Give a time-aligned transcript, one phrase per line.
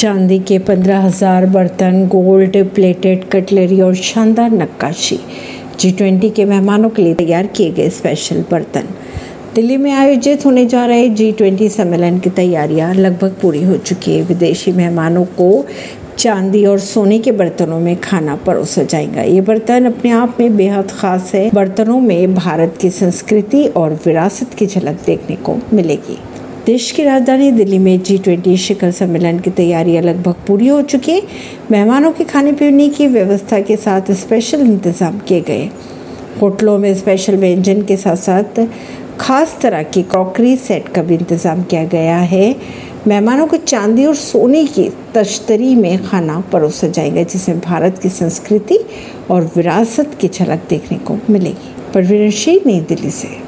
[0.00, 5.18] चांदी के पंद्रह हज़ार बर्तन गोल्ड प्लेटेड कटलरी और शानदार नक्काशी।
[5.80, 8.86] जी ट्वेंटी के मेहमानों के लिए तैयार किए गए स्पेशल बर्तन।
[9.54, 14.16] दिल्ली में आयोजित होने जा रहे जी ट्वेंटी सम्मेलन की तैयारियाँ लगभग पूरी हो चुकी
[14.16, 15.50] है। विदेशी मेहमानों को
[16.18, 20.90] चांदी और सोने के बर्तनों में खाना परोसा जाएगा। ये बर्तन अपने आप में बेहद
[20.90, 26.18] खास है। बर्तनों में भारत की संस्कृति और विरासत की झलक देखने को मिलेगी।
[26.70, 31.12] देश की राजधानी दिल्ली में जी ट्वेंटी शिखर सम्मेलन की तैयारियाँ लगभग पूरी हो चुकी
[31.12, 31.22] है।
[31.70, 35.68] मेहमानों के खाने पीने की व्यवस्था के साथ स्पेशल इंतज़ाम किए गए।
[36.40, 38.60] होटलों में स्पेशल व्यंजन के साथ साथ
[39.20, 42.54] खास तरह की क्रॉकरी सेट का भी इंतज़ाम किया गया है।
[43.06, 48.78] मेहमानों को चांदी और सोने की तश्तरी में खाना परोसा जाएगा जिसमें भारत की संस्कृति
[49.30, 53.38] और विरासत की झलक देखने को मिलेगी। परवीन सिंह, नई दिल्ली से।